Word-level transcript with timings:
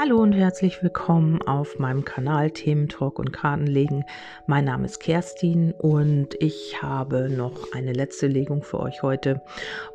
Hallo 0.00 0.22
und 0.22 0.32
herzlich 0.32 0.80
willkommen 0.80 1.42
auf 1.42 1.80
meinem 1.80 2.04
Kanal 2.04 2.52
Themen 2.52 2.88
Talk 2.88 3.18
und 3.18 3.32
Kartenlegen. 3.32 4.04
Mein 4.46 4.64
Name 4.64 4.84
ist 4.84 5.00
Kerstin 5.00 5.72
und 5.72 6.36
ich 6.38 6.80
habe 6.80 7.28
noch 7.28 7.72
eine 7.72 7.92
letzte 7.92 8.28
Legung 8.28 8.62
für 8.62 8.78
euch 8.78 9.02
heute 9.02 9.42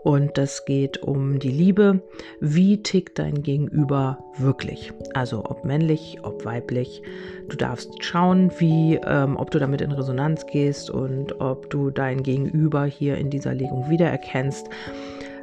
und 0.04 0.38
das 0.38 0.66
geht 0.66 1.02
um 1.02 1.40
die 1.40 1.52
Liebe. 1.52 2.02
Wie 2.42 2.84
tickt 2.84 3.18
dein 3.18 3.44
Gegenüber 3.44 4.26
wirklich? 4.38 4.92
Also 5.14 5.46
ob 5.46 5.64
männlich, 5.64 6.18
ob 6.24 6.44
weiblich. 6.44 7.02
Du 7.48 7.56
darfst 7.56 8.04
schauen, 8.04 8.52
wie, 8.58 9.00
ähm, 9.08 9.38
ob 9.38 9.52
du 9.52 9.60
damit 9.60 9.80
in 9.80 9.94
Resonanz 9.94 10.46
gehst 10.48 10.90
und 10.90 11.40
ob 11.40 11.70
du 11.70 11.92
dein 11.92 12.24
Gegenüber 12.24 12.84
hier 12.84 13.18
in 13.18 13.30
dieser 13.30 13.54
Legung 13.54 13.90
wiedererkennst. 13.90 14.68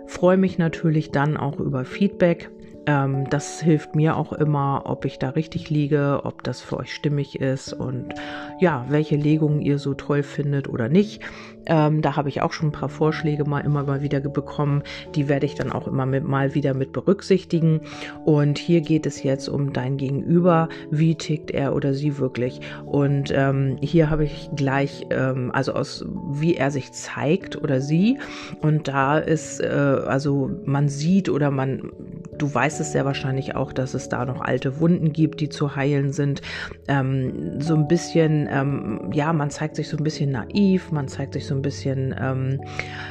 Freue 0.06 0.36
mich 0.36 0.58
natürlich 0.58 1.12
dann 1.12 1.38
auch 1.38 1.58
über 1.60 1.86
Feedback 1.86 2.50
ähm, 2.90 3.30
das 3.30 3.60
hilft 3.60 3.94
mir 3.94 4.16
auch 4.16 4.32
immer, 4.32 4.82
ob 4.84 5.04
ich 5.04 5.20
da 5.20 5.30
richtig 5.30 5.70
liege, 5.70 6.22
ob 6.24 6.42
das 6.42 6.60
für 6.60 6.76
euch 6.78 6.92
stimmig 6.92 7.40
ist 7.40 7.72
und 7.72 8.14
ja, 8.58 8.84
welche 8.88 9.14
Legungen 9.14 9.60
ihr 9.60 9.78
so 9.78 9.94
toll 9.94 10.24
findet 10.24 10.68
oder 10.68 10.88
nicht. 10.88 11.22
Ähm, 11.66 12.02
da 12.02 12.16
habe 12.16 12.28
ich 12.28 12.42
auch 12.42 12.52
schon 12.52 12.70
ein 12.70 12.72
paar 12.72 12.88
Vorschläge 12.88 13.44
mal 13.44 13.60
immer 13.60 13.84
mal 13.84 14.02
wieder 14.02 14.20
bekommen. 14.20 14.82
Die 15.14 15.28
werde 15.28 15.46
ich 15.46 15.54
dann 15.54 15.70
auch 15.70 15.86
immer 15.86 16.04
mit, 16.04 16.24
mal 16.24 16.54
wieder 16.54 16.74
mit 16.74 16.92
berücksichtigen. 16.92 17.82
Und 18.24 18.58
hier 18.58 18.80
geht 18.80 19.06
es 19.06 19.22
jetzt 19.22 19.48
um 19.48 19.72
dein 19.72 19.96
Gegenüber. 19.96 20.68
Wie 20.90 21.14
tickt 21.14 21.50
er 21.52 21.74
oder 21.74 21.94
sie 21.94 22.18
wirklich? 22.18 22.60
Und 22.86 23.32
ähm, 23.32 23.76
hier 23.80 24.10
habe 24.10 24.24
ich 24.24 24.50
gleich, 24.56 25.06
ähm, 25.10 25.50
also 25.52 25.74
aus 25.74 26.04
wie 26.32 26.56
er 26.56 26.70
sich 26.70 26.92
zeigt 26.92 27.56
oder 27.56 27.80
sie. 27.80 28.18
Und 28.62 28.88
da 28.88 29.18
ist, 29.18 29.60
äh, 29.60 29.66
also 29.68 30.50
man 30.64 30.88
sieht 30.88 31.28
oder 31.28 31.50
man, 31.50 31.92
du 32.40 32.52
weißt 32.52 32.80
es 32.80 32.92
sehr 32.92 33.04
wahrscheinlich 33.04 33.54
auch, 33.54 33.72
dass 33.72 33.94
es 33.94 34.08
da 34.08 34.24
noch 34.24 34.40
alte 34.40 34.80
Wunden 34.80 35.12
gibt, 35.12 35.40
die 35.40 35.48
zu 35.48 35.76
heilen 35.76 36.12
sind. 36.12 36.40
Ähm, 36.88 37.60
so 37.60 37.74
ein 37.74 37.86
bisschen, 37.86 38.48
ähm, 38.50 39.10
ja, 39.12 39.32
man 39.32 39.50
zeigt 39.50 39.76
sich 39.76 39.88
so 39.88 39.96
ein 39.96 40.04
bisschen 40.04 40.30
naiv, 40.30 40.90
man 40.90 41.06
zeigt 41.08 41.34
sich 41.34 41.46
so 41.46 41.54
ein 41.54 41.62
bisschen, 41.62 42.14
ähm, 42.18 42.60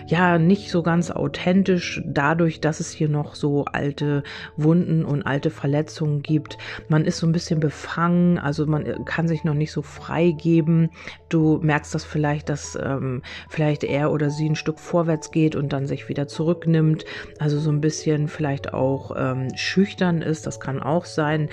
ja, 0.08 0.40
nicht 0.40 0.72
so 0.72 0.82
ganz 0.82 1.12
authentisch, 1.12 2.02
dadurch, 2.06 2.60
dass 2.60 2.80
es 2.80 2.92
hier 2.92 3.10
noch 3.10 3.36
so 3.36 3.66
alte 3.66 4.24
Wunden 4.58 5.06
und 5.06 5.24
alte 5.24 5.52
Verletzungen 5.52 6.24
gibt. 6.24 6.58
Man 6.88 7.06
ist 7.06 7.20
so 7.20 7.28
ein 7.28 7.32
bisschen 7.32 7.60
befangen, 7.60 8.40
also 8.40 8.66
man 8.66 9.06
kann 9.06 9.28
sich 9.28 9.44
noch 9.44 9.54
nicht 9.54 9.72
so 9.72 9.84
frei 9.84 10.32
geben. 10.32 10.90
Du 11.30 11.60
merkst 11.62 11.94
das 11.94 12.04
vielleicht, 12.04 12.50
dass 12.50 12.78
ähm, 12.82 13.22
vielleicht 13.48 13.84
er 13.84 14.12
oder 14.12 14.32
sie 14.32 14.50
ein 14.50 14.56
Stück 14.56 14.80
vorwärts 14.80 15.30
geht 15.30 15.56
und 15.56 15.72
dann 15.72 15.86
sich 15.86 16.10
wieder 16.10 16.28
zurücknimmt. 16.28 17.06
Also 17.38 17.60
so 17.60 17.72
ein 17.72 17.82
bisschen 17.82 18.28
vielleicht 18.28 18.74
auch 18.74 19.12
ähm, 19.20 19.48
schüchtern 19.56 20.22
ist, 20.22 20.48
das 20.48 20.60
kann 20.60 20.82
auch 20.82 21.06
sein. 21.06 21.50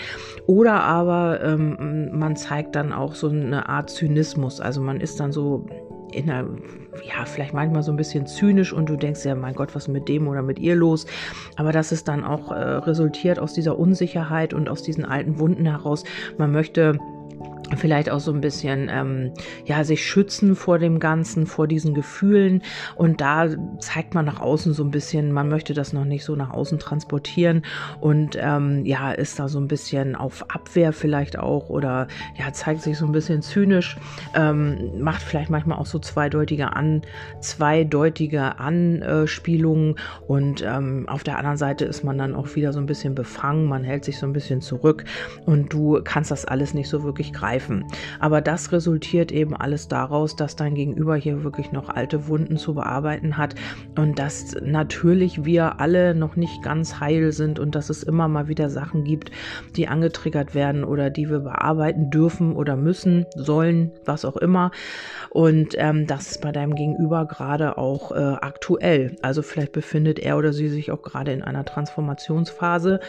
Oder 0.46 0.82
aber 0.82 1.40
ähm, 1.42 2.10
man 2.12 2.36
zeigt 2.36 2.76
dann 2.76 2.92
auch 2.92 3.14
so 3.14 3.28
eine 3.28 3.68
Art 3.68 3.90
Zynismus. 3.90 4.60
Also 4.60 4.80
man 4.80 5.00
ist 5.00 5.20
dann 5.20 5.32
so 5.32 5.66
in 6.12 6.30
einer, 6.30 6.48
ja, 7.04 7.24
vielleicht 7.24 7.52
manchmal 7.52 7.82
so 7.82 7.92
ein 7.92 7.96
bisschen 7.96 8.26
zynisch 8.26 8.72
und 8.72 8.88
du 8.88 8.96
denkst 8.96 9.24
ja, 9.24 9.34
mein 9.34 9.54
Gott, 9.54 9.74
was 9.74 9.84
ist 9.84 9.88
mit 9.88 10.08
dem 10.08 10.28
oder 10.28 10.42
mit 10.42 10.58
ihr 10.58 10.74
los? 10.74 11.06
Aber 11.56 11.72
das 11.72 11.92
ist 11.92 12.08
dann 12.08 12.24
auch 12.24 12.52
äh, 12.52 12.54
resultiert 12.54 13.38
aus 13.38 13.52
dieser 13.52 13.78
Unsicherheit 13.78 14.54
und 14.54 14.68
aus 14.68 14.82
diesen 14.82 15.04
alten 15.04 15.38
Wunden 15.38 15.66
heraus. 15.66 16.04
Man 16.38 16.52
möchte 16.52 16.98
vielleicht 17.76 18.10
auch 18.10 18.20
so 18.20 18.32
ein 18.32 18.40
bisschen 18.40 18.88
ähm, 18.90 19.32
ja 19.64 19.84
sich 19.84 20.06
schützen 20.06 20.54
vor 20.54 20.78
dem 20.78 21.00
Ganzen, 21.00 21.46
vor 21.46 21.66
diesen 21.66 21.94
Gefühlen. 21.94 22.62
Und 22.94 23.20
da 23.20 23.48
zeigt 23.80 24.14
man 24.14 24.24
nach 24.24 24.40
außen 24.40 24.72
so 24.72 24.84
ein 24.84 24.90
bisschen, 24.90 25.32
man 25.32 25.48
möchte 25.48 25.74
das 25.74 25.92
noch 25.92 26.04
nicht 26.04 26.24
so 26.24 26.36
nach 26.36 26.50
außen 26.50 26.78
transportieren 26.78 27.62
und 28.00 28.38
ähm, 28.40 28.84
ja 28.84 29.12
ist 29.12 29.38
da 29.38 29.48
so 29.48 29.58
ein 29.58 29.68
bisschen 29.68 30.14
auf 30.14 30.50
Abwehr 30.50 30.92
vielleicht 30.92 31.38
auch 31.38 31.68
oder 31.68 32.06
ja 32.38 32.52
zeigt 32.52 32.82
sich 32.82 32.98
so 32.98 33.06
ein 33.06 33.12
bisschen 33.12 33.42
zynisch, 33.42 33.96
ähm, 34.34 35.00
macht 35.00 35.22
vielleicht 35.22 35.50
manchmal 35.50 35.78
auch 35.78 35.86
so 35.86 35.98
zweideutige 35.98 36.74
an 36.74 37.02
zweideutige 37.40 38.58
Anspielungen. 38.58 39.96
Und 40.26 40.62
ähm, 40.66 41.08
auf 41.08 41.24
der 41.24 41.38
anderen 41.38 41.56
Seite 41.56 41.84
ist 41.84 42.04
man 42.04 42.18
dann 42.18 42.34
auch 42.34 42.54
wieder 42.54 42.72
so 42.72 42.78
ein 42.78 42.86
bisschen 42.86 43.14
befangen, 43.14 43.66
man 43.66 43.84
hält 43.84 44.04
sich 44.04 44.18
so 44.18 44.26
ein 44.26 44.32
bisschen 44.32 44.60
zurück. 44.60 45.04
Und 45.44 45.72
du 45.72 46.00
kannst 46.04 46.30
das 46.30 46.44
alles 46.44 46.74
nicht 46.74 46.88
so 46.88 47.02
wirklich 47.02 47.32
greifen 47.32 47.55
greifen. 47.56 47.84
Aber 48.20 48.40
das 48.40 48.72
resultiert 48.72 49.32
eben 49.32 49.56
alles 49.56 49.88
daraus, 49.88 50.36
dass 50.36 50.56
dein 50.56 50.74
Gegenüber 50.74 51.16
hier 51.16 51.42
wirklich 51.42 51.72
noch 51.72 51.88
alte 51.88 52.28
Wunden 52.28 52.56
zu 52.56 52.74
bearbeiten 52.74 53.36
hat 53.36 53.54
und 53.96 54.18
dass 54.18 54.54
natürlich 54.62 55.44
wir 55.44 55.80
alle 55.80 56.14
noch 56.14 56.36
nicht 56.36 56.62
ganz 56.62 57.00
heil 57.00 57.32
sind 57.32 57.58
und 57.58 57.74
dass 57.74 57.90
es 57.90 58.02
immer 58.02 58.28
mal 58.28 58.48
wieder 58.48 58.68
Sachen 58.68 59.04
gibt, 59.04 59.30
die 59.76 59.88
angetriggert 59.88 60.54
werden 60.54 60.84
oder 60.84 61.10
die 61.10 61.30
wir 61.30 61.40
bearbeiten 61.40 62.10
dürfen 62.10 62.54
oder 62.54 62.76
müssen, 62.76 63.26
sollen, 63.34 63.92
was 64.04 64.24
auch 64.24 64.36
immer. 64.36 64.70
Und 65.30 65.74
ähm, 65.76 66.06
das 66.06 66.30
ist 66.30 66.40
bei 66.42 66.52
deinem 66.52 66.74
Gegenüber 66.74 67.26
gerade 67.26 67.78
auch 67.78 68.12
äh, 68.12 68.36
aktuell. 68.40 69.16
Also 69.22 69.42
vielleicht 69.42 69.72
befindet 69.72 70.18
er 70.18 70.36
oder 70.36 70.52
sie 70.52 70.68
sich 70.68 70.90
auch 70.90 71.02
gerade 71.02 71.32
in 71.32 71.42
einer 71.42 71.64
Transformationsphase. 71.64 73.00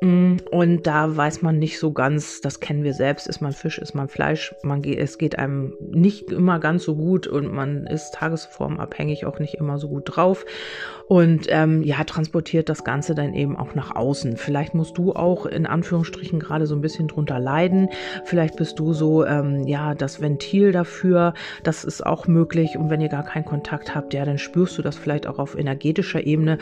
Mm, 0.00 0.36
und 0.50 0.86
da 0.86 1.16
weiß 1.16 1.42
man 1.42 1.58
nicht 1.58 1.78
so 1.78 1.92
ganz, 1.92 2.40
das 2.40 2.60
kennen 2.60 2.84
wir 2.84 2.94
selbst, 2.94 3.26
ist 3.26 3.40
man 3.40 3.52
Fisch, 3.52 3.78
ist 3.80 3.94
man 3.94 4.08
Fleisch, 4.08 4.54
man 4.62 4.82
geht, 4.82 4.98
es 4.98 5.18
geht 5.18 5.38
einem 5.38 5.74
nicht 5.80 6.30
immer 6.30 6.58
ganz 6.58 6.84
so 6.84 6.96
gut 6.96 7.26
und 7.26 7.52
man 7.52 7.86
ist 7.86 8.14
tagesformabhängig 8.14 9.26
auch 9.26 9.38
nicht 9.38 9.54
immer 9.54 9.78
so 9.78 9.88
gut 9.88 10.04
drauf 10.06 10.44
und 11.10 11.46
ähm, 11.48 11.82
ja, 11.82 12.04
transportiert 12.04 12.68
das 12.68 12.84
Ganze 12.84 13.16
dann 13.16 13.34
eben 13.34 13.56
auch 13.56 13.74
nach 13.74 13.96
außen. 13.96 14.36
Vielleicht 14.36 14.76
musst 14.76 14.96
du 14.96 15.12
auch 15.12 15.44
in 15.44 15.66
Anführungsstrichen 15.66 16.38
gerade 16.38 16.66
so 16.66 16.76
ein 16.76 16.82
bisschen 16.82 17.08
drunter 17.08 17.40
leiden. 17.40 17.88
Vielleicht 18.24 18.54
bist 18.54 18.78
du 18.78 18.92
so, 18.92 19.26
ähm, 19.26 19.66
ja, 19.66 19.96
das 19.96 20.20
Ventil 20.20 20.70
dafür. 20.70 21.34
Das 21.64 21.82
ist 21.82 22.06
auch 22.06 22.28
möglich. 22.28 22.78
Und 22.78 22.90
wenn 22.90 23.00
ihr 23.00 23.08
gar 23.08 23.24
keinen 23.24 23.44
Kontakt 23.44 23.92
habt, 23.92 24.14
ja, 24.14 24.24
dann 24.24 24.38
spürst 24.38 24.78
du 24.78 24.82
das 24.82 24.96
vielleicht 24.96 25.26
auch 25.26 25.40
auf 25.40 25.58
energetischer 25.58 26.24
Ebene, 26.24 26.58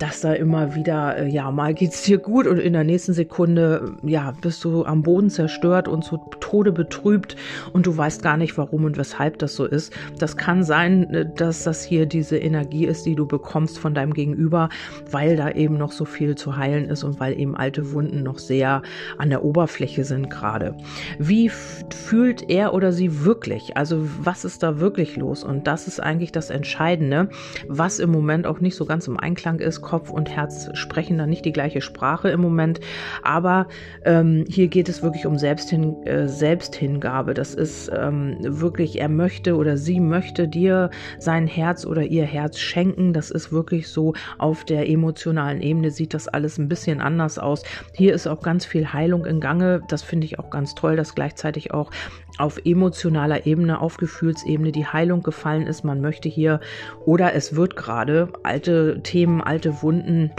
dass 0.00 0.20
da 0.20 0.32
immer 0.32 0.74
wieder, 0.74 1.18
äh, 1.18 1.28
ja, 1.28 1.52
mal 1.52 1.72
geht's 1.72 2.02
dir 2.02 2.18
gut 2.18 2.48
und 2.48 2.58
in 2.58 2.72
der 2.72 2.82
nächsten 2.82 3.12
Sekunde, 3.12 3.94
ja, 4.02 4.32
bist 4.40 4.64
du 4.64 4.84
am 4.84 5.04
Boden 5.04 5.30
zerstört 5.30 5.86
und 5.86 6.02
zu 6.02 6.18
Tode 6.40 6.61
betrübt 6.70 7.34
und 7.72 7.86
du 7.86 7.96
weißt 7.96 8.22
gar 8.22 8.36
nicht, 8.36 8.56
warum 8.56 8.84
und 8.84 8.96
weshalb 8.96 9.38
das 9.38 9.56
so 9.56 9.64
ist. 9.64 9.92
Das 10.20 10.36
kann 10.36 10.62
sein, 10.62 11.12
äh, 11.12 11.26
dass 11.34 11.64
das 11.64 11.82
hier 11.82 12.06
diese 12.06 12.38
Energie 12.38 12.86
ist, 12.86 13.06
die 13.06 13.16
du 13.16 13.26
bekommst 13.26 13.80
von 13.80 13.94
deinem 13.94 14.14
Gegenüber, 14.14 14.68
weil 15.10 15.36
da 15.36 15.50
eben 15.50 15.76
noch 15.78 15.90
so 15.90 16.04
viel 16.04 16.36
zu 16.36 16.56
heilen 16.56 16.88
ist 16.88 17.02
und 17.02 17.18
weil 17.18 17.38
eben 17.38 17.56
alte 17.56 17.92
Wunden 17.92 18.22
noch 18.22 18.38
sehr 18.38 18.82
an 19.18 19.30
der 19.30 19.44
Oberfläche 19.44 20.04
sind 20.04 20.30
gerade. 20.30 20.76
Wie 21.18 21.48
fühlt 21.48 22.48
er 22.50 22.74
oder 22.74 22.92
sie 22.92 23.24
wirklich? 23.24 23.76
Also 23.76 24.06
was 24.22 24.44
ist 24.44 24.62
da 24.62 24.78
wirklich 24.78 25.16
los? 25.16 25.42
Und 25.42 25.66
das 25.66 25.88
ist 25.88 26.00
eigentlich 26.00 26.32
das 26.32 26.50
Entscheidende, 26.50 27.28
was 27.68 27.98
im 27.98 28.10
Moment 28.10 28.46
auch 28.46 28.60
nicht 28.60 28.76
so 28.76 28.84
ganz 28.84 29.08
im 29.08 29.18
Einklang 29.18 29.60
ist. 29.60 29.80
Kopf 29.80 30.10
und 30.10 30.30
Herz 30.30 30.68
sprechen 30.74 31.18
da 31.18 31.26
nicht 31.26 31.44
die 31.44 31.52
gleiche 31.52 31.80
Sprache 31.80 32.28
im 32.28 32.40
Moment, 32.40 32.80
aber 33.22 33.66
ähm, 34.04 34.44
hier 34.48 34.68
geht 34.68 34.88
es 34.88 35.02
wirklich 35.02 35.26
um 35.26 35.38
Selbsthin 35.38 36.02
äh, 36.04 36.28
Selbsthingabe. 36.52 37.32
Das 37.32 37.54
ist 37.54 37.90
ähm, 37.96 38.36
wirklich, 38.42 39.00
er 39.00 39.08
möchte 39.08 39.56
oder 39.56 39.78
sie 39.78 40.00
möchte 40.00 40.48
dir 40.48 40.90
sein 41.18 41.46
Herz 41.46 41.86
oder 41.86 42.02
ihr 42.02 42.26
Herz 42.26 42.58
schenken. 42.58 43.14
Das 43.14 43.30
ist 43.30 43.52
wirklich 43.52 43.88
so 43.88 44.12
auf 44.36 44.64
der 44.64 44.86
emotionalen 44.86 45.62
Ebene 45.62 45.90
sieht 45.90 46.12
das 46.12 46.28
alles 46.28 46.58
ein 46.58 46.68
bisschen 46.68 47.00
anders 47.00 47.38
aus. 47.38 47.62
Hier 47.94 48.12
ist 48.12 48.26
auch 48.26 48.42
ganz 48.42 48.66
viel 48.66 48.92
Heilung 48.92 49.24
in 49.24 49.40
Gange. 49.40 49.80
Das 49.88 50.02
finde 50.02 50.26
ich 50.26 50.38
auch 50.38 50.50
ganz 50.50 50.74
toll, 50.74 50.94
dass 50.94 51.14
gleichzeitig 51.14 51.72
auch 51.72 51.90
auf 52.36 52.60
emotionaler 52.66 53.46
Ebene, 53.46 53.80
auf 53.80 53.96
Gefühlsebene 53.96 54.72
die 54.72 54.86
Heilung 54.86 55.22
gefallen 55.22 55.66
ist. 55.66 55.84
Man 55.84 56.02
möchte 56.02 56.28
hier 56.28 56.60
oder 57.06 57.32
es 57.32 57.56
wird 57.56 57.76
gerade 57.76 58.28
alte 58.42 59.00
Themen, 59.02 59.40
alte 59.40 59.82
Wunden 59.82 60.30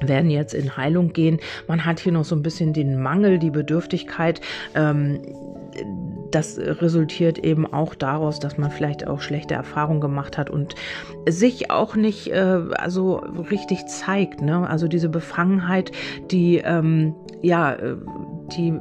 werden 0.00 0.30
jetzt 0.30 0.54
in 0.54 0.76
Heilung 0.76 1.12
gehen. 1.12 1.40
Man 1.66 1.84
hat 1.84 2.00
hier 2.00 2.12
noch 2.12 2.24
so 2.24 2.34
ein 2.34 2.42
bisschen 2.42 2.72
den 2.72 3.00
Mangel, 3.00 3.38
die 3.38 3.50
Bedürftigkeit. 3.50 4.40
Ähm, 4.74 5.20
das 6.30 6.58
resultiert 6.58 7.38
eben 7.38 7.70
auch 7.72 7.94
daraus, 7.94 8.38
dass 8.38 8.56
man 8.56 8.70
vielleicht 8.70 9.06
auch 9.06 9.20
schlechte 9.20 9.54
Erfahrungen 9.54 10.00
gemacht 10.00 10.38
hat 10.38 10.50
und 10.50 10.74
sich 11.28 11.70
auch 11.70 11.96
nicht 11.96 12.30
äh, 12.30 12.60
also 12.72 13.16
richtig 13.50 13.86
zeigt. 13.86 14.40
Ne? 14.40 14.68
Also 14.68 14.88
diese 14.88 15.08
Befangenheit, 15.08 15.92
die 16.30 16.58
ähm, 16.58 17.14
ja, 17.42 17.72
äh, 17.72 17.96
die 18.56 18.74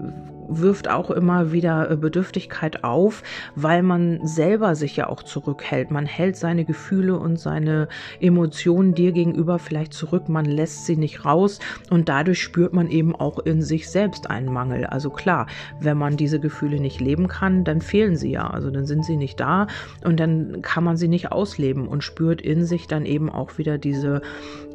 wirft 0.50 0.90
auch 0.90 1.12
immer 1.12 1.51
wieder 1.51 1.90
äh, 1.92 1.96
Bedürftigkeit 1.96 2.84
auf, 2.84 3.24
weil 3.56 3.84
man 3.84 4.25
selber 4.25 4.75
sich 4.75 4.96
ja 4.96 5.07
auch 5.07 5.24
zurückhält. 5.24 5.92
Man 5.92 6.06
hält 6.06 6.36
seine 6.36 6.66
Gefühle 6.66 7.18
und 7.18 7.40
seine 7.40 7.88
Emotionen 8.19 8.96
dir 8.96 9.12
gegenüber 9.12 9.60
vielleicht 9.60 9.94
zurück, 9.94 10.28
man 10.28 10.46
lässt 10.46 10.86
sie 10.86 10.98
nicht 10.98 11.25
raus 11.25 11.60
und 11.90 12.10
dadurch 12.10 12.42
spürt 12.42 12.74
man 12.74 12.90
eben 12.90 13.16
auch 13.16 13.40
in 13.40 13.62
sich 13.62 13.90
selbst 13.90 14.30
einen 14.30 14.51
Mangel. 14.51 14.86
Also 14.86 15.10
klar, 15.10 15.48
wenn 15.80 15.98
man 15.98 16.18
diese 16.18 16.40
Gefühle 16.40 16.80
nicht 16.80 17.00
leben 17.00 17.28
kann, 17.28 17.63
dann 17.63 17.81
fehlen 17.81 18.16
sie 18.16 18.31
ja, 18.31 18.50
also 18.50 18.72
dann 18.72 18.86
sind 18.86 19.06
sie 19.06 19.18
nicht 19.18 19.40
da 19.40 19.68
und 20.04 20.19
dann 20.19 20.62
kann 20.62 20.84
man 20.84 20.98
sie 20.98 21.07
nicht 21.07 21.31
ausleben 21.31 21.88
und 21.88 22.04
spürt 22.04 22.42
in 22.42 22.66
sich 22.66 22.88
dann 22.88 23.06
eben 23.06 23.30
auch 23.30 23.57
wieder 23.57 23.78
diese 23.78 24.22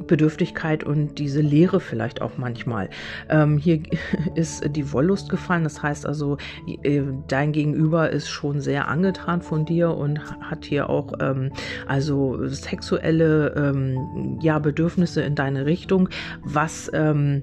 Bedürftigkeit 0.06 0.84
und 0.84 1.18
diese 1.18 1.40
Leere 1.40 1.80
vielleicht 1.80 2.22
auch 2.22 2.32
manchmal. 2.36 2.88
Ähm, 3.28 3.58
hier 3.58 3.80
ist 4.34 4.64
die 4.76 4.92
Wollust 4.92 5.28
gefallen, 5.28 5.63
das 5.64 5.82
heißt 5.82 6.06
also, 6.06 6.38
äh, 6.82 7.02
dein 7.28 7.52
Gegenüber 7.52 8.10
ist 8.10 8.28
schon 8.28 8.60
sehr 8.60 8.88
angetan 8.88 9.42
von 9.42 9.64
dir 9.64 9.90
und 9.90 10.20
hat 10.40 10.64
hier 10.64 10.88
auch 10.88 11.12
ähm, 11.20 11.50
also 11.86 12.46
sexuelle 12.48 13.54
ähm, 13.56 14.38
ja, 14.40 14.58
Bedürfnisse 14.58 15.22
in 15.22 15.34
deine 15.34 15.66
Richtung, 15.66 16.08
was 16.42 16.90
ähm, 16.94 17.42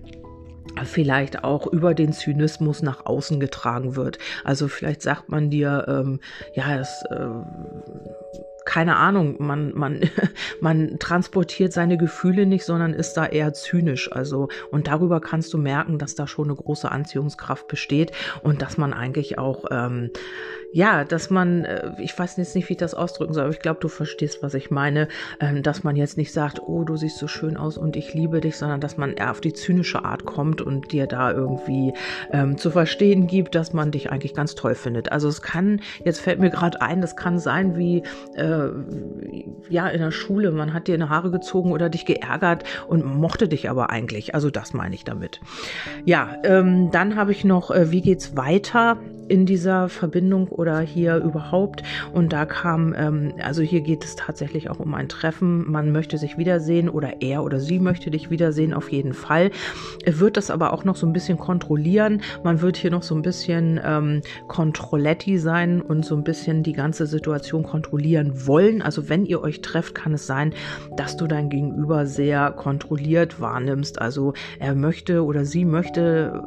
vielleicht 0.84 1.44
auch 1.44 1.68
über 1.68 1.94
den 1.94 2.14
Zynismus 2.14 2.82
nach 2.82 3.06
außen 3.06 3.40
getragen 3.40 3.96
wird. 3.96 4.18
Also 4.44 4.68
vielleicht 4.68 5.02
sagt 5.02 5.30
man 5.30 5.50
dir, 5.50 5.86
ähm, 5.88 6.20
ja, 6.54 6.80
es 6.80 7.04
äh, 7.10 7.28
keine 8.72 8.96
Ahnung, 8.96 9.36
man, 9.40 9.74
man, 9.76 10.00
man 10.62 10.98
transportiert 10.98 11.74
seine 11.74 11.98
Gefühle 11.98 12.46
nicht, 12.46 12.64
sondern 12.64 12.94
ist 12.94 13.16
da 13.16 13.26
eher 13.26 13.52
zynisch. 13.52 14.10
Also, 14.10 14.48
und 14.72 14.88
darüber 14.88 15.20
kannst 15.20 15.52
du 15.54 15.58
merken, 15.58 15.98
dass 15.98 16.16
da 16.16 16.26
schon 16.26 16.46
eine 16.46 16.56
große 16.56 16.90
Anziehungskraft 16.90 17.68
besteht 17.68 18.14
und 18.44 18.62
dass 18.62 18.78
man 18.78 18.94
eigentlich 18.94 19.38
auch, 19.38 19.66
ähm, 19.72 20.12
ja, 20.72 21.04
dass 21.04 21.30
man, 21.30 21.66
äh, 21.66 21.92
ich 22.00 22.18
weiß 22.18 22.38
jetzt 22.38 22.56
nicht, 22.56 22.70
wie 22.70 22.74
ich 22.74 22.80
das 22.80 22.94
ausdrücken 22.94 23.34
soll, 23.34 23.44
aber 23.44 23.54
ich 23.54 23.60
glaube, 23.60 23.82
du 23.82 23.90
verstehst, 23.90 24.42
was 24.42 24.54
ich 24.54 24.72
meine, 24.72 25.10
ähm, 25.42 25.64
dass 25.64 25.84
man 25.84 25.98
jetzt 25.98 26.16
nicht 26.16 26.32
sagt, 26.32 26.62
oh, 26.66 26.86
du 26.86 26.96
siehst 26.96 27.18
so 27.18 27.28
schön 27.28 27.58
aus 27.58 27.78
und 27.78 27.98
ich 27.98 28.14
liebe 28.14 28.40
dich, 28.40 28.56
sondern 28.56 28.80
dass 28.80 28.96
man 28.96 29.12
eher 29.12 29.32
auf 29.32 29.42
die 29.42 29.52
zynische 29.52 30.06
Art 30.06 30.24
kommt 30.24 30.62
und 30.62 30.94
dir 30.94 31.08
da 31.08 31.34
irgendwie 31.34 31.94
ähm, 32.32 32.58
zu 32.58 32.72
verstehen 32.72 33.28
gibt, 33.28 33.54
dass 33.54 33.74
man 33.74 33.92
dich 33.92 34.10
eigentlich 34.12 34.34
ganz 34.34 34.56
toll 34.56 34.76
findet. 34.76 35.12
Also 35.12 35.28
es 35.28 35.42
kann, 35.42 35.82
jetzt 36.06 36.22
fällt 36.22 36.40
mir 36.40 36.52
gerade 36.52 36.82
ein, 36.82 37.02
das 37.02 37.18
kann 37.18 37.38
sein 37.38 37.76
wie, 37.76 38.04
äh, 38.36 38.61
ja, 39.70 39.88
in 39.88 40.00
der 40.00 40.12
Schule, 40.12 40.52
man 40.52 40.74
hat 40.74 40.88
dir 40.88 40.96
eine 40.96 41.10
Haare 41.10 41.32
gezogen 41.32 41.72
oder 41.72 41.90
dich 41.90 42.06
geärgert 42.06 42.64
und 42.88 43.06
mochte 43.06 43.48
dich 43.48 43.70
aber 43.70 43.90
eigentlich. 43.90 44.36
Also 44.36 44.50
das 44.50 44.74
meine 44.74 44.96
ich 44.96 45.04
damit. 45.04 45.42
Ja, 46.06 46.36
ähm, 46.44 46.92
dann 46.92 47.16
habe 47.16 47.32
ich 47.32 47.44
noch, 47.44 47.72
äh, 47.72 47.92
wie 47.92 48.02
geht's 48.02 48.36
weiter? 48.36 48.98
in 49.32 49.46
dieser 49.46 49.88
Verbindung 49.88 50.50
oder 50.50 50.82
hier 50.82 51.16
überhaupt. 51.16 51.84
Und 52.14 52.34
da 52.34 52.46
kam, 52.46 52.94
ähm, 52.98 53.34
also 53.42 53.62
hier 53.62 53.80
geht 53.80 54.04
es 54.04 54.18
tatsächlich 54.18 54.70
auch 54.70 54.80
um 54.80 54.94
ein 54.94 55.08
Treffen. 55.08 55.72
Man 55.72 55.94
möchte 55.94 56.18
sich 56.18 56.38
wiedersehen 56.38 56.90
oder 56.90 57.22
er 57.22 57.44
oder 57.44 57.60
sie 57.60 57.80
möchte 57.80 58.12
dich 58.12 58.30
wiedersehen, 58.30 58.74
auf 58.74 58.92
jeden 58.92 59.14
Fall. 59.14 59.52
Er 60.04 60.20
wird 60.20 60.36
das 60.36 60.52
aber 60.52 60.74
auch 60.74 60.84
noch 60.84 60.98
so 60.98 61.08
ein 61.08 61.14
bisschen 61.14 61.38
kontrollieren. 61.38 62.22
Man 62.44 62.62
wird 62.62 62.76
hier 62.76 62.92
noch 62.92 63.04
so 63.04 63.16
ein 63.16 63.22
bisschen 63.22 63.80
ähm, 63.84 64.22
Kontrolletti 64.50 65.38
sein 65.38 65.82
und 65.82 66.06
so 66.06 66.16
ein 66.16 66.26
bisschen 66.26 66.62
die 66.62 66.74
ganze 66.74 67.08
Situation 67.08 67.64
kontrollieren 67.64 68.48
wollen. 68.48 68.51
Also 68.82 69.10
wenn 69.10 69.26
ihr 69.26 69.42
euch 69.42 69.62
trefft, 69.62 69.96
kann 69.96 70.14
es 70.14 70.28
sein, 70.28 70.54
dass 70.98 71.18
du 71.18 71.28
dein 71.28 71.50
Gegenüber 71.50 72.06
sehr 72.06 72.52
kontrolliert 72.52 73.40
wahrnimmst. 73.40 74.02
Also 74.02 74.34
er 74.60 74.76
möchte 74.76 75.24
oder 75.24 75.46
sie 75.46 75.66
möchte, 75.66 76.42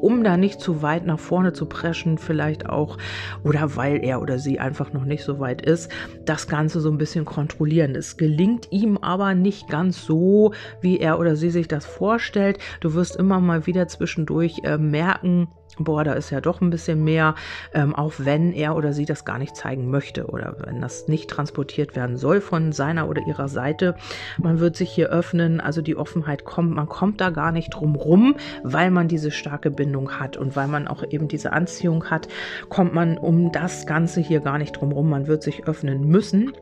um 0.00 0.22
da 0.22 0.36
nicht 0.36 0.60
zu 0.60 0.82
weit 0.82 1.06
nach 1.06 1.18
vorne 1.18 1.52
zu 1.52 1.66
preschen, 1.66 2.18
vielleicht 2.18 2.68
auch 2.68 2.98
oder 3.42 3.76
weil 3.76 4.04
er 4.04 4.22
oder 4.22 4.38
sie 4.38 4.60
einfach 4.60 4.92
noch 4.92 5.04
nicht 5.04 5.24
so 5.24 5.40
weit 5.40 5.62
ist, 5.62 5.90
das 6.24 6.46
Ganze 6.46 6.80
so 6.80 6.90
ein 6.90 6.98
bisschen 6.98 7.24
kontrollieren. 7.24 7.94
Es 7.94 8.16
gelingt 8.16 8.68
ihm 8.70 8.96
aber 8.98 9.34
nicht 9.34 9.68
ganz 9.68 10.04
so, 10.04 10.52
wie 10.80 10.98
er 10.98 11.18
oder 11.18 11.36
sie 11.36 11.50
sich 11.50 11.68
das 11.68 11.86
vorstellt. 11.86 12.58
Du 12.80 12.94
wirst 12.94 13.16
immer 13.16 13.40
mal 13.40 13.66
wieder 13.66 13.88
zwischendurch 13.88 14.60
äh, 14.64 14.78
merken, 14.78 15.48
boah, 15.78 16.04
da 16.04 16.12
ist 16.12 16.30
ja 16.30 16.40
doch 16.40 16.60
ein 16.60 16.70
bisschen 16.70 17.04
mehr, 17.04 17.34
ähm, 17.74 17.94
auch 17.94 18.14
wenn 18.18 18.52
er 18.52 18.76
oder 18.76 18.92
sie 18.92 19.04
das 19.04 19.24
gar 19.24 19.38
nicht 19.38 19.56
zeigen 19.56 19.90
möchte 19.90 20.26
oder 20.26 20.56
wenn 20.64 20.80
das 20.80 21.08
nicht 21.08 21.30
transportiert 21.30 21.96
werden 21.96 22.16
soll 22.16 22.40
von 22.40 22.72
seiner 22.72 23.08
oder 23.08 23.26
ihrer 23.26 23.48
Seite. 23.48 23.94
Man 24.38 24.60
wird 24.60 24.76
sich 24.76 24.90
hier 24.90 25.08
öffnen, 25.08 25.60
also 25.60 25.82
die 25.82 25.96
Offenheit 25.96 26.44
kommt, 26.44 26.74
man 26.74 26.88
kommt 26.88 27.20
da 27.20 27.30
gar 27.30 27.52
nicht 27.52 27.70
drum 27.70 27.94
rum, 27.94 28.36
weil 28.62 28.90
man 28.90 29.08
diese 29.08 29.30
starke 29.30 29.70
Bindung 29.70 30.18
hat 30.18 30.36
und 30.36 30.56
weil 30.56 30.68
man 30.68 30.88
auch 30.88 31.04
eben 31.08 31.28
diese 31.28 31.52
Anziehung 31.52 32.06
hat, 32.10 32.28
kommt 32.68 32.94
man 32.94 33.18
um 33.18 33.52
das 33.52 33.86
Ganze 33.86 34.20
hier 34.20 34.40
gar 34.40 34.58
nicht 34.58 34.72
drum 34.72 34.92
rum. 34.92 35.10
Man 35.10 35.26
wird 35.26 35.42
sich 35.42 35.66
öffnen 35.66 36.08
müssen 36.08 36.52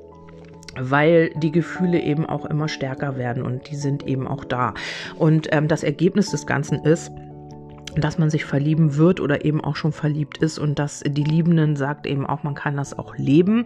weil 0.79 1.31
die 1.37 1.53
Gefühle 1.53 2.01
eben 2.01 2.27
auch 2.27 2.45
immer 2.45 2.69
stärker 2.69 3.17
werden 3.17 3.43
und 3.43 3.71
die 3.71 3.77
sind 3.77 4.07
eben 4.07 4.29
auch 4.29 4.45
da. 4.45 4.75
Und 5.19 5.49
ähm, 5.53 5.69
das 5.69 5.83
Ergebnis 5.83 6.31
des 6.31 6.47
Ganzen 6.47 6.85
ist, 6.85 7.11
dass 7.97 8.19
man 8.19 8.31
sich 8.31 8.45
verlieben 8.45 8.97
wird 8.97 9.21
oder 9.21 9.45
eben 9.45 9.63
auch 9.63 9.77
schon 9.77 9.93
verliebt 9.93 10.39
ist 10.39 10.59
und 10.59 10.79
dass 10.79 11.03
die 11.07 11.25
Liebenden 11.25 11.77
sagt 11.77 12.07
eben 12.07 12.27
auch, 12.27 12.43
man 12.43 12.55
kann 12.55 12.77
das 12.77 12.99
auch 12.99 13.17
leben 13.17 13.65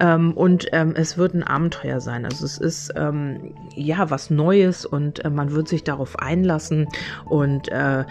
ähm, 0.00 0.32
und 0.32 0.66
ähm, 0.72 0.94
es 0.96 1.18
wird 1.18 1.34
ein 1.34 1.42
Abenteuer 1.42 2.00
sein. 2.00 2.24
Also 2.24 2.44
es 2.44 2.58
ist 2.58 2.92
ähm, 2.96 3.54
ja 3.74 4.10
was 4.10 4.30
Neues 4.30 4.86
und 4.86 5.24
äh, 5.24 5.30
man 5.30 5.52
wird 5.52 5.68
sich 5.68 5.84
darauf 5.84 6.18
einlassen 6.18 6.88
und 7.24 7.68
äh, 7.68 8.04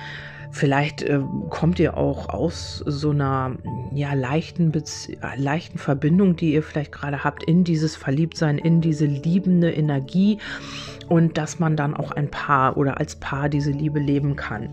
Vielleicht 0.54 1.02
äh, 1.02 1.20
kommt 1.50 1.80
ihr 1.80 1.98
auch 1.98 2.30
aus 2.30 2.84
so 2.86 3.10
einer 3.10 3.56
ja, 3.92 4.14
leichten, 4.14 4.72
Bezie 4.72 5.18
leichten 5.36 5.80
Verbindung, 5.80 6.36
die 6.36 6.54
ihr 6.54 6.62
vielleicht 6.62 6.92
gerade 6.92 7.24
habt, 7.24 7.44
in 7.44 7.64
dieses 7.64 7.96
Verliebtsein, 7.96 8.60
in 8.60 8.80
diese 8.80 9.06
liebende 9.06 9.72
Energie 9.72 10.38
und 11.10 11.38
dass 11.38 11.60
man 11.60 11.76
dann 11.76 11.96
auch 11.96 12.12
ein 12.12 12.30
Paar 12.30 12.78
oder 12.78 13.00
als 13.00 13.16
Paar 13.16 13.50
diese 13.50 13.72
Liebe 13.72 14.00
leben 14.00 14.36
kann. 14.36 14.70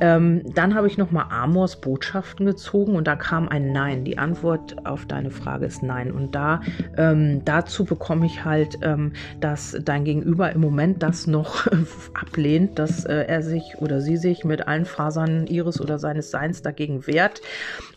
Ähm, 0.00 0.42
dann 0.54 0.74
habe 0.74 0.86
ich 0.86 0.98
nochmal 0.98 1.26
Amors 1.30 1.80
Botschaften 1.80 2.46
gezogen 2.46 2.94
und 2.94 3.06
da 3.06 3.16
kam 3.16 3.48
ein 3.48 3.72
Nein. 3.72 4.04
Die 4.04 4.18
Antwort 4.18 4.86
auf 4.86 5.04
deine 5.06 5.30
Frage 5.30 5.66
ist 5.66 5.82
Nein. 5.82 6.12
Und 6.12 6.34
da 6.34 6.60
ähm, 6.96 7.42
dazu 7.44 7.84
bekomme 7.84 8.26
ich 8.26 8.44
halt, 8.44 8.78
ähm, 8.82 9.12
dass 9.40 9.76
dein 9.84 10.04
Gegenüber 10.04 10.52
im 10.52 10.60
Moment 10.60 11.02
das 11.02 11.26
noch 11.26 11.66
ablehnt, 12.14 12.78
dass 12.78 13.04
äh, 13.04 13.24
er 13.26 13.42
sich 13.42 13.76
oder 13.78 14.00
sie 14.00 14.16
sich 14.16 14.44
mit 14.44 14.66
allen 14.66 14.84
Fasern 14.84 15.23
ihres 15.46 15.80
oder 15.80 15.98
seines 15.98 16.30
Seins 16.30 16.62
dagegen 16.62 17.06
wehrt 17.06 17.40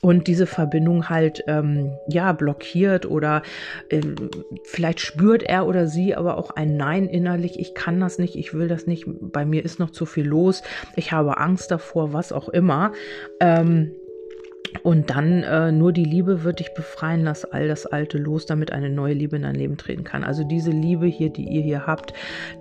und 0.02 0.28
diese 0.28 0.46
Verbindung 0.46 1.10
halt 1.10 1.44
ähm, 1.48 1.92
ja 2.08 2.32
blockiert 2.34 3.06
oder 3.06 3.44
ähm, 3.90 4.16
vielleicht 4.64 5.00
spürt 5.00 5.44
er 5.44 5.68
oder 5.68 5.88
sie 5.88 6.16
aber 6.16 6.38
auch 6.38 6.52
ein 6.52 6.78
Nein 6.78 7.08
innerlich. 7.08 7.60
Ich 7.60 7.74
kann 7.74 8.00
das 8.00 8.18
nicht, 8.18 8.36
ich 8.36 8.54
will 8.54 8.68
das 8.68 8.88
nicht, 8.88 9.06
bei 9.08 9.46
mir 9.46 9.64
ist 9.64 9.80
noch 9.80 9.92
zu 9.92 10.06
viel 10.06 10.26
los, 10.26 10.64
ich 10.96 11.12
habe 11.12 11.38
Angst 11.38 11.72
davor, 11.72 12.14
was 12.14 12.32
auch 12.32 12.50
immer. 12.50 12.94
Ähm, 13.40 13.92
und 14.84 15.10
dann 15.10 15.44
äh, 15.44 15.72
nur 15.72 15.94
die 15.94 16.04
Liebe 16.04 16.44
wird 16.44 16.60
dich 16.60 16.74
befreien, 16.74 17.24
lass 17.24 17.46
all 17.46 17.68
das 17.68 17.86
Alte 17.86 18.18
los, 18.18 18.46
damit 18.46 18.72
eine 18.72 18.90
neue 18.90 19.14
Liebe 19.14 19.36
in 19.36 19.44
dein 19.44 19.56
Leben 19.56 19.78
treten 19.78 20.04
kann. 20.04 20.24
Also 20.24 20.44
diese 20.44 20.72
Liebe 20.72 21.06
hier, 21.06 21.30
die 21.30 21.48
ihr 21.48 21.62
hier 21.62 21.88
habt, 21.88 22.14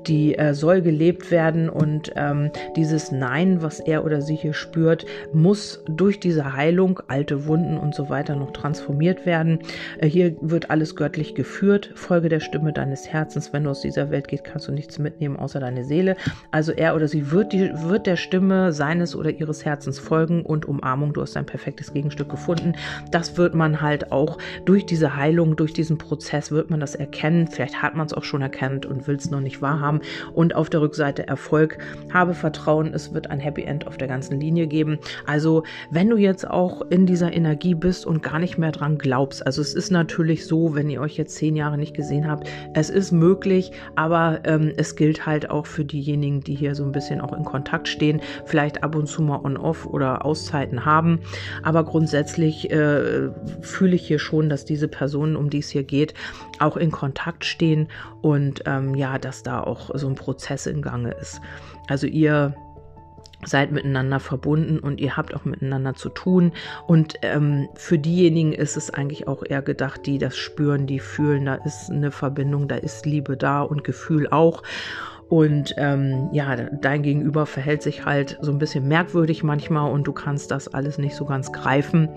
die 0.07 0.37
äh, 0.37 0.55
soll 0.55 0.83
gelebt 0.83 1.31
werden 1.31 1.69
und 1.69 2.13
ähm, 2.17 2.51
dieses 2.77 3.13
Nein, 3.13 3.63
was 3.63 3.81
er 3.81 4.05
oder 4.05 4.21
sie 4.23 4.37
hier 4.37 4.53
spürt, 4.53 5.07
muss 5.33 5.83
durch 5.89 6.21
diese 6.21 6.55
Heilung, 6.55 7.01
alte 7.09 7.47
Wunden 7.47 7.77
und 7.77 7.95
so 7.95 8.09
weiter 8.09 8.37
noch 8.37 8.53
transformiert 8.53 9.27
werden. 9.27 9.59
Äh, 9.99 10.09
hier 10.09 10.37
wird 10.41 10.71
alles 10.71 10.97
göttlich 10.97 11.35
geführt. 11.35 11.91
Folge 11.95 12.29
der 12.29 12.41
Stimme 12.41 12.73
deines 12.73 13.09
Herzens. 13.09 13.53
Wenn 13.53 13.65
du 13.65 13.71
aus 13.71 13.81
dieser 13.81 14.11
Welt 14.11 14.29
gehst, 14.29 14.45
kannst 14.45 14.69
du 14.69 14.73
nichts 14.73 14.99
mitnehmen 14.99 15.37
außer 15.37 15.61
deine 15.61 15.85
Seele. 15.85 16.17
Also 16.51 16.73
er 16.73 16.95
oder 16.95 17.09
sie 17.09 17.31
wird, 17.31 17.53
die, 17.53 17.71
wird 17.75 18.07
der 18.07 18.17
Stimme 18.17 18.73
seines 18.73 19.17
oder 19.17 19.31
ihres 19.31 19.65
Herzens 19.65 19.99
folgen 19.99 20.43
und 20.43 20.67
Umarmung. 20.67 21.13
Du 21.13 21.23
hast 21.23 21.37
ein 21.37 21.47
perfektes 21.47 21.95
Gegenstück 21.97 22.29
gefunden. 22.29 22.75
Das 23.11 23.37
wird 23.37 23.55
man 23.55 23.81
halt 23.81 24.13
auch 24.13 24.39
durch 24.65 24.85
diese 24.85 25.17
Heilung, 25.17 25.57
durch 25.57 25.73
diesen 25.73 25.97
Prozess 25.99 26.51
wird 26.51 26.71
man 26.71 26.81
das 26.81 26.95
erkennen. 26.95 27.47
Vielleicht 27.47 27.81
hat 27.83 27.95
man 27.95 28.07
es 28.07 28.13
auch 28.13 28.25
schon 28.25 28.43
erkannt 28.43 28.85
und 28.85 29.07
will 29.07 29.17
es 29.17 29.31
noch 29.31 29.41
nicht 29.41 29.63
wahrhaben. 29.63 30.01
Und 30.35 30.55
auf 30.55 30.69
der 30.71 30.81
Rückseite 30.81 31.27
Erfolg. 31.27 31.79
Habe 32.13 32.35
Vertrauen, 32.35 32.93
es 32.93 33.15
wird 33.15 33.31
ein 33.31 33.41
Happy 33.41 33.63
End 33.63 33.87
auf 33.87 33.97
der 33.97 34.09
ganzen 34.09 34.41
Linie 34.41 34.67
geben. 34.67 34.99
Also 35.27 35.63
wenn 35.91 36.11
du 36.11 36.17
jetzt 36.17 36.49
auch 36.49 36.83
in 36.91 37.07
dieser 37.07 37.33
Energie 37.33 37.75
bist 37.75 38.07
und 38.07 38.23
gar 38.23 38.39
nicht 38.39 38.59
mehr 38.59 38.73
dran 38.73 38.99
glaubst, 38.99 39.47
also 39.47 39.63
es 39.63 39.75
ist 39.75 39.91
natürlich 39.91 40.47
so, 40.47 40.75
wenn 40.75 40.91
ihr 40.91 41.01
euch 41.01 41.17
jetzt 41.17 41.37
zehn 41.37 41.57
Jahre 41.57 41.79
nicht 41.79 41.95
gesehen 41.95 42.29
habt, 42.29 42.49
es 42.75 42.91
ist 42.91 43.13
möglich, 43.13 43.73
aber 43.95 44.41
ähm, 44.45 44.73
es 44.77 44.97
gilt 44.97 45.27
halt 45.27 45.51
auch 45.51 45.67
für 45.67 45.85
diejenigen, 45.85 46.41
die 46.41 46.55
hier 46.55 46.75
so 46.75 46.85
ein 46.85 46.93
bisschen 46.93 47.21
auch 47.21 47.33
in 47.33 47.45
Kontakt 47.45 47.89
stehen, 47.89 48.21
vielleicht 48.45 48.83
ab 48.83 48.95
und 48.95 49.07
zu 49.07 49.23
mal 49.23 49.41
on-off 49.43 49.87
oder 49.87 50.25
Auszeiten 50.25 50.85
haben. 50.85 51.21
Aber 51.63 51.85
grundsätzlich 51.87 52.71
äh, 52.71 53.31
fühle 53.63 53.97
ich 53.97 54.07
hier 54.07 54.19
schon, 54.19 54.49
dass 54.49 54.65
diese 54.65 54.89
Personen, 54.89 55.37
um 55.37 55.49
die 55.49 55.61
es 55.61 55.71
hier 55.71 55.85
geht, 55.85 56.15
auch 56.59 56.77
in 56.77 56.91
Kontakt 56.91 57.45
stehen 57.45 57.89
und 58.21 58.63
ähm, 58.67 58.95
ja, 58.95 59.19
dass 59.19 59.43
da 59.43 59.61
auch 59.63 59.91
so 59.95 60.09
ein 60.09 60.15
Prozess 60.15 60.67
in 60.67 60.83
Gange 60.83 61.13
ist. 61.13 61.41
Also 61.89 62.07
ihr 62.07 62.55
seid 63.45 63.71
miteinander 63.71 64.19
verbunden 64.19 64.79
und 64.79 65.01
ihr 65.01 65.17
habt 65.17 65.35
auch 65.35 65.45
miteinander 65.45 65.95
zu 65.95 66.09
tun. 66.09 66.53
Und 66.87 67.15
ähm, 67.23 67.69
für 67.75 67.99
diejenigen 67.99 68.53
ist 68.53 68.77
es 68.77 68.93
eigentlich 68.93 69.29
auch 69.29 69.43
eher 69.47 69.63
gedacht, 69.63 70.07
die 70.07 70.19
das 70.19 70.37
spüren, 70.37 70.87
die 70.87 71.01
fühlen, 71.01 71.45
da 71.45 71.57
ist 71.57 71.91
eine 71.91 72.11
Verbindung, 72.11 72.67
da 72.69 72.77
ist 72.77 73.07
Liebe 73.07 73.37
da 73.37 73.63
und 73.63 73.85
Gefühl 73.85 74.29
auch. 74.31 74.63
Und 75.29 75.75
ähm, 75.77 76.29
ja, 76.33 76.55
dein 76.57 77.03
Gegenüber 77.03 77.47
verhält 77.47 77.83
sich 77.83 78.05
halt 78.05 78.39
so 78.41 78.53
ein 78.53 78.59
bisschen 78.59 78.87
merkwürdig 78.87 79.43
manchmal 79.43 79.91
und 79.91 80.07
du 80.07 80.13
kannst 80.13 80.53
das 80.53 80.69
alles 80.69 80.99
nicht 80.99 81.17
so 81.17 81.25
ganz 81.25 81.53
greifen. 81.53 82.09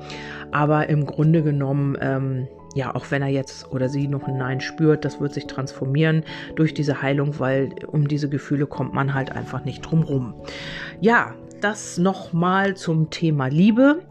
Aber 0.52 0.90
im 0.90 1.06
Grunde 1.06 1.42
genommen, 1.42 1.98
ähm, 2.02 2.48
ja, 2.76 2.94
auch 2.94 3.10
wenn 3.10 3.24
er 3.24 3.30
jetzt 3.30 3.72
oder 3.72 3.90
sie 3.90 4.08
noch 4.08 4.28
ein 4.28 4.38
Nein 4.38 4.62
spürt, 4.62 5.06
das 5.06 5.20
wird 5.20 5.34
sich 5.34 5.48
transformieren 5.48 6.24
durch 6.56 6.76
diese 6.76 7.02
Heilung, 7.02 7.40
weil 7.40 7.74
um 7.88 8.08
diese 8.08 8.30
Gefühle 8.30 8.68
kommt 8.68 8.94
man 8.94 9.16
halt 9.16 9.32
einfach 9.32 9.66
nicht 9.66 9.82
drum 9.82 10.04
rum. 10.04 10.36
Ja, 11.02 11.34
das 11.64 11.98
nochmal 11.98 12.76
zum 12.76 13.10
Thema 13.10 13.48
Liebe. 13.48 14.02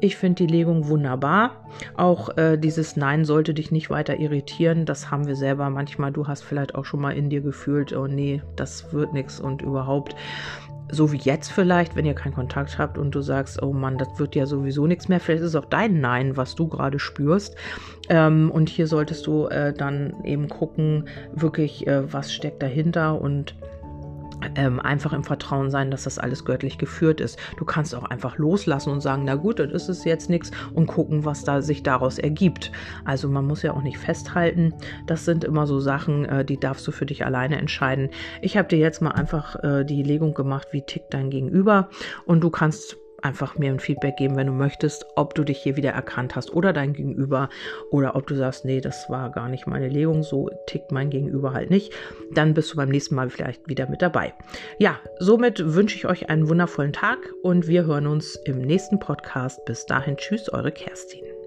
Ich 0.00 0.16
finde 0.16 0.46
die 0.46 0.52
Legung 0.52 0.88
wunderbar. 0.88 1.64
Auch 1.96 2.36
äh, 2.36 2.56
dieses 2.56 2.96
Nein 2.96 3.24
sollte 3.24 3.54
dich 3.54 3.70
nicht 3.70 3.90
weiter 3.90 4.18
irritieren. 4.18 4.86
Das 4.86 5.10
haben 5.10 5.26
wir 5.26 5.36
selber 5.36 5.70
manchmal. 5.70 6.12
Du 6.12 6.26
hast 6.26 6.42
vielleicht 6.42 6.74
auch 6.74 6.84
schon 6.84 7.00
mal 7.00 7.16
in 7.16 7.30
dir 7.30 7.40
gefühlt, 7.40 7.92
oh 7.92 8.06
nee, 8.06 8.42
das 8.56 8.92
wird 8.92 9.12
nichts 9.12 9.40
und 9.40 9.62
überhaupt. 9.62 10.14
So 10.90 11.12
wie 11.12 11.18
jetzt 11.18 11.52
vielleicht, 11.52 11.96
wenn 11.96 12.06
ihr 12.06 12.14
keinen 12.14 12.34
Kontakt 12.34 12.78
habt 12.78 12.96
und 12.96 13.14
du 13.14 13.20
sagst, 13.20 13.62
oh 13.62 13.74
Mann, 13.74 13.98
das 13.98 14.08
wird 14.18 14.34
ja 14.34 14.46
sowieso 14.46 14.86
nichts 14.86 15.08
mehr. 15.08 15.20
Vielleicht 15.20 15.42
ist 15.42 15.48
es 15.48 15.56
auch 15.56 15.66
dein 15.66 16.00
Nein, 16.00 16.36
was 16.38 16.54
du 16.54 16.66
gerade 16.66 16.98
spürst. 16.98 17.56
Ähm, 18.08 18.50
und 18.50 18.70
hier 18.70 18.86
solltest 18.86 19.26
du 19.26 19.46
äh, 19.48 19.74
dann 19.74 20.14
eben 20.24 20.48
gucken, 20.48 21.04
wirklich, 21.34 21.86
äh, 21.86 22.10
was 22.10 22.32
steckt 22.32 22.62
dahinter 22.62 23.20
und 23.20 23.54
ähm, 24.54 24.80
einfach 24.80 25.12
im 25.12 25.24
Vertrauen 25.24 25.70
sein, 25.70 25.90
dass 25.90 26.04
das 26.04 26.18
alles 26.18 26.44
göttlich 26.44 26.78
geführt 26.78 27.20
ist. 27.20 27.38
Du 27.56 27.64
kannst 27.64 27.94
auch 27.94 28.04
einfach 28.04 28.38
loslassen 28.38 28.90
und 28.90 29.00
sagen, 29.00 29.24
na 29.24 29.34
gut, 29.34 29.58
dann 29.58 29.70
ist 29.70 29.88
es 29.88 30.04
jetzt 30.04 30.30
nichts 30.30 30.50
und 30.74 30.86
gucken, 30.86 31.24
was 31.24 31.44
da 31.44 31.62
sich 31.62 31.82
daraus 31.82 32.18
ergibt. 32.18 32.72
Also 33.04 33.28
man 33.28 33.46
muss 33.46 33.62
ja 33.62 33.72
auch 33.72 33.82
nicht 33.82 33.98
festhalten. 33.98 34.74
Das 35.06 35.24
sind 35.24 35.44
immer 35.44 35.66
so 35.66 35.80
Sachen, 35.80 36.24
äh, 36.24 36.44
die 36.44 36.58
darfst 36.58 36.86
du 36.86 36.92
für 36.92 37.06
dich 37.06 37.24
alleine 37.24 37.58
entscheiden. 37.58 38.10
Ich 38.42 38.56
habe 38.56 38.68
dir 38.68 38.78
jetzt 38.78 39.02
mal 39.02 39.12
einfach 39.12 39.56
äh, 39.62 39.84
die 39.84 40.02
Legung 40.02 40.34
gemacht, 40.34 40.68
wie 40.72 40.82
tickt 40.82 41.14
dein 41.14 41.30
Gegenüber 41.30 41.88
und 42.26 42.40
du 42.40 42.50
kannst 42.50 42.96
einfach 43.22 43.58
mir 43.58 43.70
ein 43.70 43.80
Feedback 43.80 44.16
geben, 44.16 44.36
wenn 44.36 44.46
du 44.46 44.52
möchtest, 44.52 45.06
ob 45.16 45.34
du 45.34 45.44
dich 45.44 45.58
hier 45.58 45.76
wieder 45.76 45.90
erkannt 45.90 46.36
hast 46.36 46.52
oder 46.52 46.72
dein 46.72 46.92
Gegenüber 46.92 47.48
oder 47.90 48.16
ob 48.16 48.26
du 48.26 48.34
sagst, 48.34 48.64
nee, 48.64 48.80
das 48.80 49.08
war 49.10 49.30
gar 49.30 49.48
nicht 49.48 49.66
meine 49.66 49.88
Legung, 49.88 50.22
so 50.22 50.50
tickt 50.66 50.92
mein 50.92 51.10
Gegenüber 51.10 51.52
halt 51.52 51.70
nicht. 51.70 51.92
Dann 52.32 52.54
bist 52.54 52.72
du 52.72 52.76
beim 52.76 52.88
nächsten 52.88 53.14
Mal 53.14 53.30
vielleicht 53.30 53.68
wieder 53.68 53.88
mit 53.88 54.02
dabei. 54.02 54.34
Ja, 54.78 54.98
somit 55.18 55.74
wünsche 55.74 55.96
ich 55.96 56.06
euch 56.06 56.28
einen 56.30 56.48
wundervollen 56.48 56.92
Tag 56.92 57.18
und 57.42 57.66
wir 57.66 57.84
hören 57.84 58.06
uns 58.06 58.36
im 58.44 58.58
nächsten 58.58 58.98
Podcast. 58.98 59.64
Bis 59.64 59.86
dahin, 59.86 60.16
tschüss, 60.16 60.52
eure 60.52 60.72
Kerstin. 60.72 61.37